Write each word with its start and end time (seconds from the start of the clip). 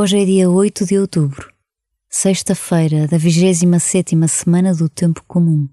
Hoje 0.00 0.20
é 0.20 0.24
dia 0.24 0.48
8 0.48 0.86
de 0.86 0.96
outubro, 0.96 1.52
sexta-feira 2.08 3.08
da 3.08 3.18
27 3.18 4.14
semana 4.28 4.72
do 4.72 4.88
Tempo 4.88 5.24
Comum. 5.26 5.68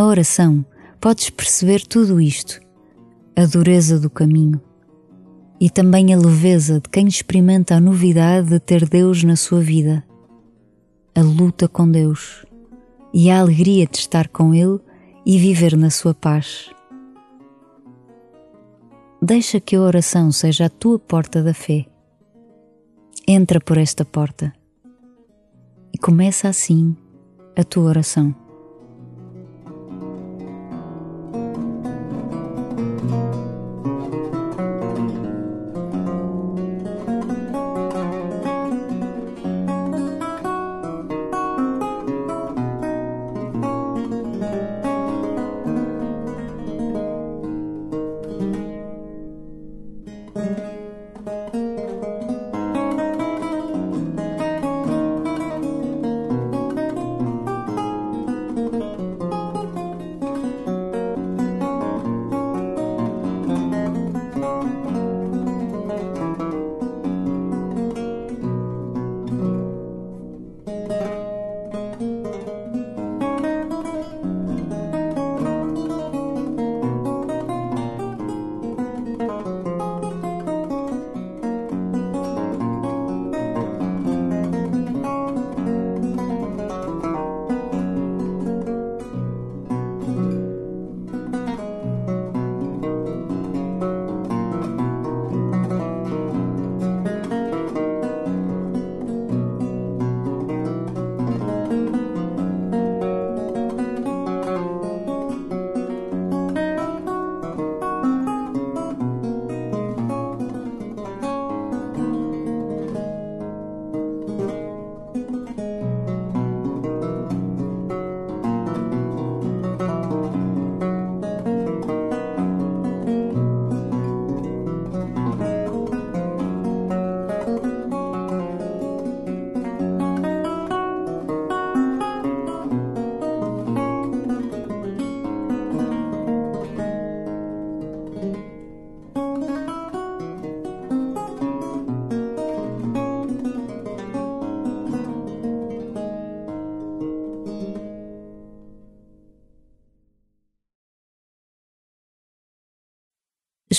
Na 0.00 0.06
oração, 0.06 0.64
podes 0.98 1.28
perceber 1.28 1.86
tudo 1.86 2.22
isto: 2.22 2.58
a 3.36 3.44
dureza 3.44 4.00
do 4.00 4.08
caminho 4.08 4.58
e 5.60 5.68
também 5.68 6.14
a 6.14 6.16
leveza 6.16 6.80
de 6.80 6.88
quem 6.88 7.06
experimenta 7.06 7.74
a 7.74 7.80
novidade 7.82 8.48
de 8.48 8.58
ter 8.58 8.88
Deus 8.88 9.22
na 9.24 9.36
sua 9.36 9.60
vida, 9.60 10.02
a 11.14 11.20
luta 11.20 11.68
com 11.68 11.86
Deus 11.86 12.46
e 13.12 13.30
a 13.30 13.40
alegria 13.40 13.86
de 13.86 13.98
estar 13.98 14.28
com 14.28 14.54
Ele 14.54 14.80
e 15.26 15.36
viver 15.36 15.76
na 15.76 15.90
sua 15.90 16.14
paz. 16.14 16.70
Deixa 19.20 19.60
que 19.60 19.76
a 19.76 19.82
oração 19.82 20.32
seja 20.32 20.64
a 20.64 20.70
tua 20.70 20.98
porta 20.98 21.42
da 21.42 21.52
fé. 21.52 21.84
Entra 23.28 23.60
por 23.60 23.76
esta 23.76 24.02
porta 24.02 24.50
e 25.92 25.98
começa 25.98 26.48
assim 26.48 26.96
a 27.54 27.62
tua 27.62 27.84
oração. 27.84 28.34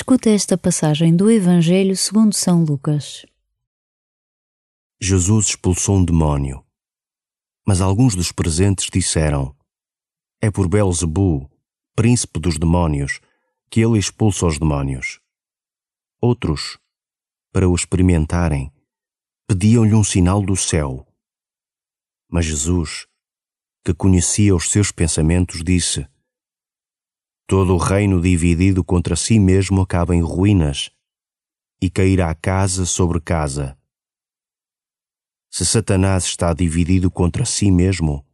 Escuta 0.00 0.30
esta 0.30 0.56
passagem 0.56 1.14
do 1.14 1.30
Evangelho 1.30 1.94
segundo 1.94 2.34
São 2.34 2.64
Lucas. 2.64 3.26
Jesus 4.98 5.48
expulsou 5.48 5.98
um 5.98 6.04
demónio, 6.06 6.64
mas 7.66 7.82
alguns 7.82 8.14
dos 8.14 8.32
presentes 8.32 8.88
disseram: 8.90 9.54
É 10.40 10.50
por 10.50 10.68
Belzebu, 10.68 11.50
príncipe 11.94 12.40
dos 12.40 12.56
demónios, 12.56 13.20
que 13.70 13.80
ele 13.80 13.98
expulsa 13.98 14.46
os 14.46 14.58
demónios. 14.58 15.20
Outros, 16.18 16.78
para 17.52 17.68
o 17.68 17.74
experimentarem, 17.74 18.72
pediam-lhe 19.46 19.94
um 19.94 20.02
sinal 20.02 20.42
do 20.42 20.56
céu. 20.56 21.06
Mas 22.26 22.46
Jesus, 22.46 23.06
que 23.84 23.92
conhecia 23.92 24.56
os 24.56 24.70
seus 24.70 24.90
pensamentos, 24.90 25.62
disse: 25.62 26.08
Todo 27.50 27.74
o 27.74 27.78
reino 27.78 28.20
dividido 28.20 28.84
contra 28.84 29.16
si 29.16 29.40
mesmo 29.40 29.80
acaba 29.80 30.14
em 30.14 30.22
ruínas, 30.22 30.88
e 31.82 31.90
cairá 31.90 32.32
casa 32.32 32.86
sobre 32.86 33.20
casa. 33.20 33.76
Se 35.50 35.66
Satanás 35.66 36.26
está 36.26 36.54
dividido 36.54 37.10
contra 37.10 37.44
si 37.44 37.68
mesmo, 37.72 38.24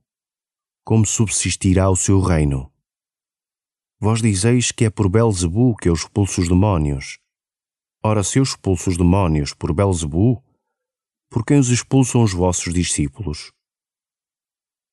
como 0.85 1.07
subsistirá 1.07 1.89
o 1.89 1.97
seu 1.97 2.21
reino? 2.21 2.71
Vós 3.99 4.21
dizeis 4.21 4.71
que 4.71 4.85
é 4.85 4.91
por 4.91 5.09
Belzebu 5.09 5.75
que 5.77 5.89
eu 5.89 5.95
expulso 5.95 6.43
os 6.43 6.49
demónios. 6.51 7.19
Ora, 8.05 8.23
se 8.23 8.39
eu 8.39 8.43
expulso 8.43 8.91
os 8.91 8.99
demónios 8.99 9.55
por 9.55 9.73
Belzebu, 9.73 10.45
por 11.31 11.43
quem 11.43 11.59
os 11.59 11.71
expulsam 11.71 12.23
os 12.23 12.35
vossos 12.35 12.75
discípulos? 12.75 13.51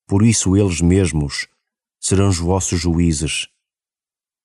Por 0.08 0.24
isso 0.24 0.56
eles 0.56 0.80
mesmos 0.80 1.46
serão 2.00 2.30
os 2.30 2.38
vossos 2.38 2.80
juízes. 2.80 3.52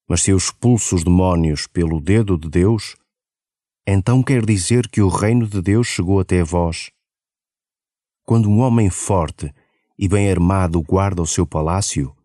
Mas 0.09 0.23
se 0.23 0.31
eu 0.31 0.37
expulso 0.37 0.95
os 0.95 1.03
demónios 1.03 1.67
pelo 1.67 2.01
dedo 2.01 2.35
de 2.35 2.49
Deus, 2.49 2.95
então 3.85 4.23
quer 4.23 4.43
dizer 4.43 4.89
que 4.89 5.01
o 5.01 5.07
reino 5.07 5.47
de 5.47 5.61
Deus 5.61 5.85
chegou 5.85 6.19
até 6.19 6.43
vós. 6.43 6.89
Quando 8.25 8.49
um 8.49 8.59
homem 8.59 8.89
forte 8.89 9.53
e 9.97 10.07
bem 10.07 10.31
armado 10.31 10.81
guarda 10.81 11.21
o 11.21 11.27
seu 11.27 11.45
palácio, 11.45 12.15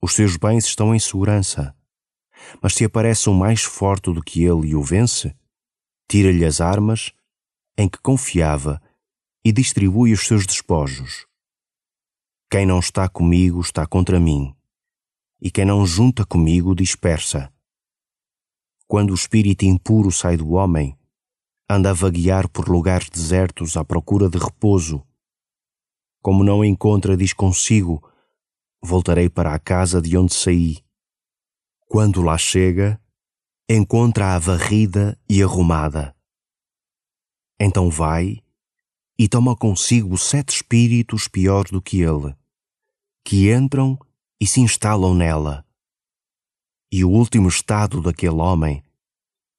os 0.00 0.14
seus 0.14 0.38
bens 0.38 0.64
estão 0.64 0.94
em 0.94 0.98
segurança. 0.98 1.76
Mas 2.62 2.74
se 2.74 2.84
aparece 2.84 3.28
um 3.28 3.34
mais 3.34 3.62
forte 3.62 4.10
do 4.10 4.22
que 4.22 4.42
ele 4.42 4.68
e 4.68 4.74
o 4.74 4.82
vence, 4.82 5.36
tira-lhe 6.08 6.44
as 6.44 6.62
armas 6.62 7.12
em 7.76 7.88
que 7.88 7.98
confiava 7.98 8.80
e 9.44 9.52
distribui 9.52 10.12
os 10.12 10.26
seus 10.26 10.46
despojos. 10.46 11.26
Quem 12.50 12.64
não 12.66 12.78
está 12.78 13.08
comigo 13.08 13.60
está 13.60 13.86
contra 13.86 14.18
mim, 14.18 14.54
e 15.44 15.50
quem 15.50 15.64
não 15.64 15.84
junta 15.84 16.24
comigo 16.24 16.72
dispersa. 16.72 17.52
Quando 18.86 19.10
o 19.10 19.14
espírito 19.14 19.64
impuro 19.64 20.12
sai 20.12 20.36
do 20.36 20.52
homem, 20.52 20.96
anda 21.68 21.90
a 21.90 21.92
vaguear 21.92 22.48
por 22.48 22.68
lugares 22.68 23.10
desertos 23.10 23.76
à 23.76 23.84
procura 23.84 24.30
de 24.30 24.38
repouso. 24.38 25.04
Como 26.22 26.44
não 26.44 26.64
encontra, 26.64 27.16
diz 27.16 27.32
consigo: 27.32 28.08
Voltarei 28.80 29.28
para 29.28 29.52
a 29.52 29.58
casa 29.58 30.00
de 30.00 30.16
onde 30.16 30.32
saí. 30.32 30.78
Quando 31.88 32.22
lá 32.22 32.38
chega, 32.38 33.02
encontra-a 33.68 34.38
varrida 34.38 35.18
e 35.28 35.42
arrumada. 35.42 36.14
Então 37.60 37.90
vai 37.90 38.40
e 39.18 39.28
toma 39.28 39.56
consigo 39.56 40.16
sete 40.16 40.50
espíritos 40.50 41.26
piores 41.26 41.72
do 41.72 41.82
que 41.82 42.00
ele, 42.00 42.32
que 43.24 43.52
entram 43.52 43.98
e 44.42 44.46
se 44.48 44.60
instalam 44.60 45.14
nela. 45.14 45.64
E 46.90 47.04
o 47.04 47.08
último 47.08 47.48
estado 47.48 48.02
daquele 48.02 48.40
homem 48.40 48.82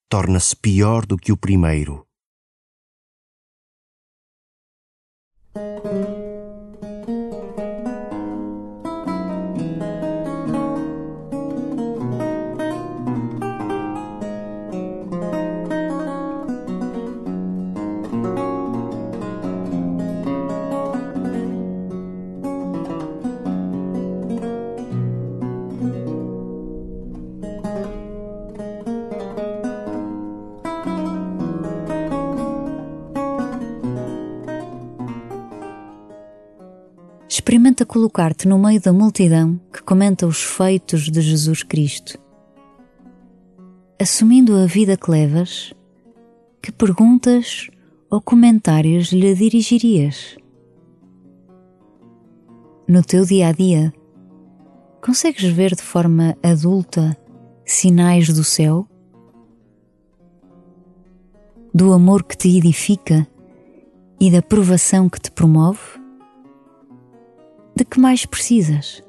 torna-se 0.10 0.54
pior 0.54 1.06
do 1.06 1.16
que 1.16 1.32
o 1.32 1.38
primeiro. 1.38 2.03
Experimenta 37.36 37.84
colocar-te 37.84 38.48
no 38.48 38.60
meio 38.60 38.80
da 38.80 38.94
multidão 38.94 39.60
que 39.74 39.82
comenta 39.82 40.28
os 40.28 40.44
feitos 40.44 41.10
de 41.10 41.20
Jesus 41.20 41.64
Cristo. 41.64 42.20
Assumindo 44.00 44.56
a 44.56 44.68
vida 44.68 44.96
que 44.96 45.10
levas, 45.10 45.74
que 46.62 46.72
perguntas 46.72 47.72
ou 48.08 48.22
comentários 48.22 49.08
lhe 49.08 49.34
dirigirias? 49.34 50.38
No 52.88 53.02
teu 53.02 53.26
dia 53.26 53.48
a 53.48 53.52
dia, 53.52 53.92
consegues 55.02 55.52
ver 55.52 55.74
de 55.74 55.82
forma 55.82 56.38
adulta 56.44 57.18
sinais 57.66 58.32
do 58.32 58.44
céu? 58.44 58.88
Do 61.74 61.94
amor 61.94 62.26
que 62.26 62.38
te 62.38 62.56
edifica 62.56 63.28
e 64.20 64.30
da 64.30 64.44
provação 64.44 65.10
que 65.10 65.20
te 65.20 65.32
promove? 65.32 66.03
De 67.76 67.84
que 67.84 68.00
mais 68.00 68.26
precisas. 68.26 69.04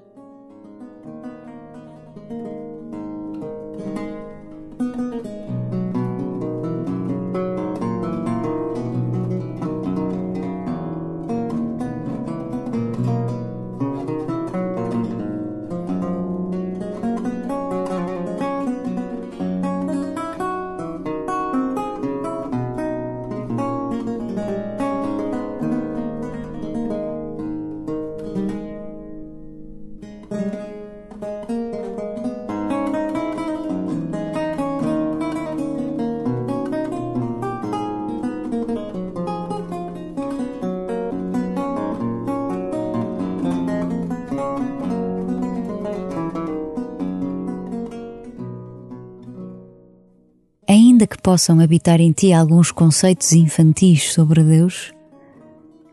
Ainda 51.04 51.06
que 51.06 51.20
possam 51.20 51.60
habitar 51.60 52.00
em 52.00 52.12
ti 52.12 52.32
alguns 52.32 52.72
conceitos 52.72 53.32
infantis 53.32 54.12
sobre 54.12 54.42
Deus, 54.42 54.92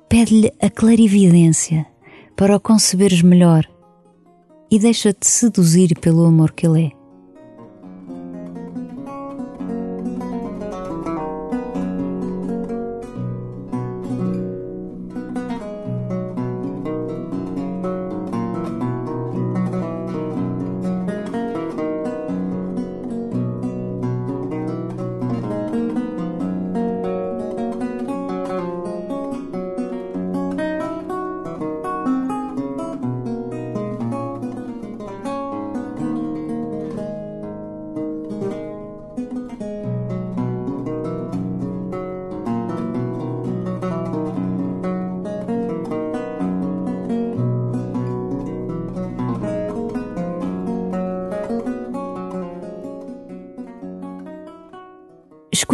pede-lhe 0.08 0.52
a 0.62 0.70
clarividência 0.70 1.86
para 2.36 2.56
o 2.56 2.60
conceberes 2.60 3.22
melhor 3.22 3.66
e 4.72 4.80
deixa-te 4.80 5.28
seduzir 5.28 6.00
pelo 6.00 6.26
amor 6.26 6.52
que 6.52 6.66
Ele 6.66 6.86
é. 6.86 7.01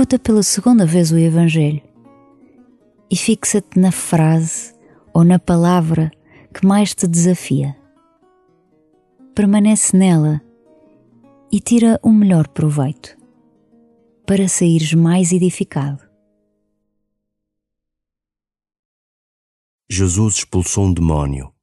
Escuta 0.07 0.23
pela 0.23 0.41
segunda 0.41 0.85
vez 0.85 1.11
o 1.11 1.17
Evangelho 1.17 1.81
e 3.11 3.17
fixa-te 3.17 3.77
na 3.77 3.91
frase 3.91 4.73
ou 5.13 5.21
na 5.21 5.37
palavra 5.37 6.09
que 6.53 6.65
mais 6.65 6.95
te 6.95 7.05
desafia. 7.05 7.77
Permanece 9.35 9.97
nela 9.97 10.41
e 11.51 11.59
tira 11.59 11.99
o 12.01 12.09
melhor 12.09 12.47
proveito 12.47 13.17
para 14.25 14.47
saíres 14.47 14.93
mais 14.93 15.33
edificado. 15.33 16.01
Jesus 19.89 20.35
expulsou 20.35 20.85
um 20.85 20.93
demónio, 20.93 21.53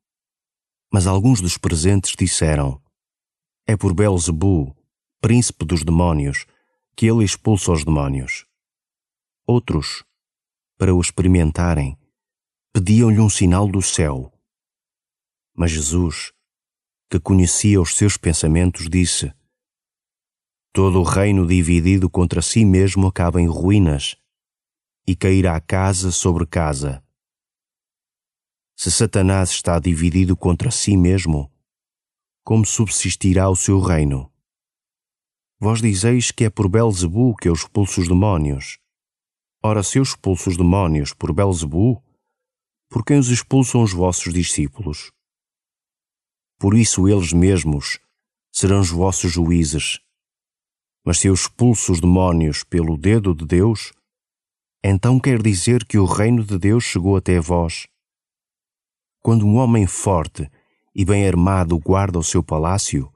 mas 0.92 1.06
alguns 1.06 1.40
dos 1.40 1.56
presentes 1.56 2.14
disseram: 2.14 2.78
É 3.66 3.74
por 3.74 3.94
Belzebu, 3.94 4.76
príncipe 5.18 5.64
dos 5.64 5.82
demónios, 5.82 6.44
que 6.96 7.06
ele 7.06 7.24
expulsa 7.24 7.72
os 7.72 7.84
demónios. 7.84 8.46
Outros, 9.46 10.04
para 10.78 10.94
o 10.94 11.00
experimentarem, 11.00 11.98
pediam-lhe 12.72 13.20
um 13.20 13.28
sinal 13.28 13.68
do 13.68 13.82
céu. 13.82 14.32
Mas 15.54 15.70
Jesus, 15.70 16.32
que 17.10 17.20
conhecia 17.20 17.80
os 17.80 17.94
seus 17.94 18.16
pensamentos, 18.16 18.88
disse: 18.88 19.32
Todo 20.72 21.00
o 21.00 21.04
reino 21.04 21.46
dividido 21.46 22.10
contra 22.10 22.42
si 22.42 22.64
mesmo 22.64 23.06
acaba 23.06 23.40
em 23.40 23.46
ruínas, 23.46 24.16
e 25.06 25.14
cairá 25.14 25.60
casa 25.60 26.10
sobre 26.10 26.46
casa. 26.46 27.04
Se 28.76 28.90
Satanás 28.90 29.50
está 29.50 29.78
dividido 29.78 30.36
contra 30.36 30.70
si 30.70 30.96
mesmo, 30.96 31.52
como 32.42 32.66
subsistirá 32.66 33.48
o 33.48 33.54
seu 33.54 33.78
reino? 33.80 34.33
Vós 35.64 35.80
dizeis 35.80 36.30
que 36.30 36.44
é 36.44 36.50
por 36.50 36.68
Belzebu 36.68 37.35
que 37.37 37.49
eu 37.49 37.54
expulso 37.54 38.02
os 38.02 38.06
demónios. 38.06 38.76
Ora, 39.62 39.83
se 39.83 39.99
eu 39.99 40.02
expulso 40.02 40.50
os 40.50 40.59
demónios 40.59 41.14
por 41.14 41.33
Belzebu, 41.33 42.04
por 42.90 43.02
quem 43.02 43.18
os 43.18 43.30
expulsam 43.30 43.83
os 43.83 43.90
vossos 43.90 44.35
discípulos? 44.35 45.11
Por 46.59 46.76
isso 46.76 47.09
eles 47.09 47.33
mesmos 47.33 47.99
serão 48.52 48.78
os 48.78 48.90
vossos 48.90 49.33
juízes. 49.33 50.00
Mas 51.02 51.21
se 51.21 51.28
eu 51.28 51.33
expulso 51.33 51.92
os 51.92 51.99
demónios 51.99 52.62
pelo 52.62 52.99
dedo 52.99 53.35
de 53.35 53.47
Deus, 53.47 53.94
então 54.85 55.18
quer 55.18 55.40
dizer 55.40 55.87
que 55.87 55.97
o 55.97 56.04
reino 56.04 56.44
de 56.44 56.59
Deus 56.59 56.85
chegou 56.85 57.16
até 57.16 57.40
vós. 57.40 57.87
Quando 59.23 59.47
um 59.47 59.56
homem 59.56 59.87
forte 59.87 60.47
e 60.94 61.06
bem 61.06 61.26
armado 61.26 61.78
guarda 61.78 62.18
o 62.18 62.23
seu 62.23 62.42
palácio, 62.42 63.11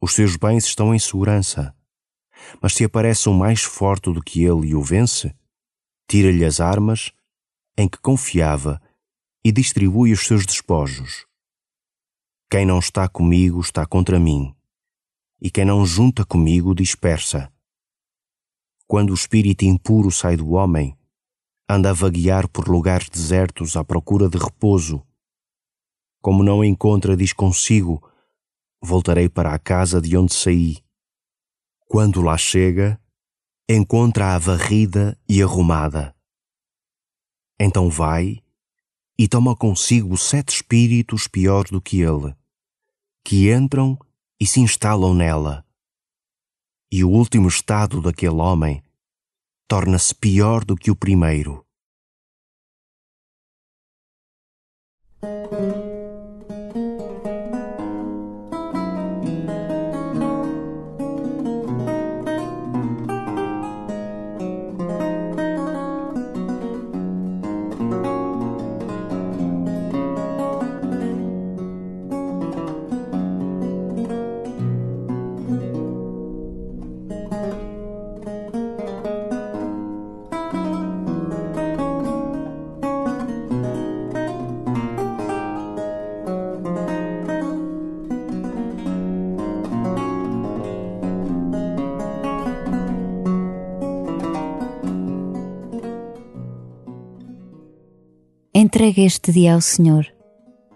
os 0.00 0.14
seus 0.14 0.36
bens 0.36 0.64
estão 0.64 0.94
em 0.94 0.98
segurança. 0.98 1.74
Mas 2.60 2.74
se 2.74 2.84
aparece 2.84 3.28
um 3.28 3.34
mais 3.34 3.62
forte 3.62 4.12
do 4.12 4.22
que 4.22 4.42
ele 4.42 4.68
e 4.68 4.74
o 4.74 4.82
vence, 4.82 5.34
tira-lhe 6.08 6.44
as 6.44 6.58
armas 6.58 7.12
em 7.76 7.88
que 7.88 7.98
confiava 7.98 8.80
e 9.44 9.52
distribui 9.52 10.12
os 10.12 10.26
seus 10.26 10.46
despojos. 10.46 11.26
Quem 12.50 12.66
não 12.66 12.78
está 12.78 13.08
comigo 13.08 13.60
está 13.60 13.86
contra 13.86 14.18
mim, 14.18 14.54
e 15.40 15.50
quem 15.50 15.64
não 15.64 15.86
junta 15.86 16.24
comigo 16.24 16.74
dispersa. 16.74 17.52
Quando 18.86 19.10
o 19.10 19.14
espírito 19.14 19.64
impuro 19.64 20.10
sai 20.10 20.36
do 20.36 20.50
homem, 20.50 20.98
anda 21.68 21.90
a 21.90 21.92
vaguear 21.92 22.48
por 22.48 22.68
lugares 22.68 23.08
desertos 23.08 23.76
à 23.76 23.84
procura 23.84 24.28
de 24.28 24.36
repouso. 24.36 25.00
Como 26.20 26.42
não 26.42 26.64
encontra, 26.64 27.16
diz 27.16 27.32
consigo: 27.32 28.02
Voltarei 28.82 29.28
para 29.28 29.54
a 29.54 29.58
casa 29.58 30.00
de 30.00 30.16
onde 30.16 30.34
saí. 30.34 30.78
Quando 31.86 32.22
lá 32.22 32.38
chega, 32.38 33.00
encontra-a 33.68 34.38
varrida 34.38 35.18
e 35.28 35.42
arrumada. 35.42 36.14
Então 37.60 37.90
vai 37.90 38.42
e 39.18 39.28
toma 39.28 39.54
consigo 39.54 40.16
sete 40.16 40.48
espíritos 40.48 41.28
piores 41.28 41.70
do 41.70 41.80
que 41.80 42.00
ele, 42.00 42.34
que 43.22 43.52
entram 43.52 43.98
e 44.40 44.46
se 44.46 44.60
instalam 44.60 45.14
nela. 45.14 45.64
E 46.90 47.04
o 47.04 47.10
último 47.10 47.46
estado 47.46 48.00
daquele 48.00 48.36
homem 48.36 48.82
torna-se 49.68 50.14
pior 50.14 50.64
do 50.64 50.74
que 50.74 50.90
o 50.90 50.96
primeiro. 50.96 51.64
Entrega 98.80 99.02
este 99.02 99.30
dia 99.30 99.52
ao 99.52 99.60
Senhor 99.60 100.06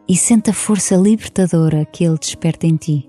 e 0.06 0.14
sente 0.14 0.50
a 0.50 0.52
força 0.52 0.94
libertadora 0.94 1.86
que 1.86 2.04
Ele 2.04 2.18
desperta 2.18 2.66
em 2.66 2.76
ti. 2.76 3.08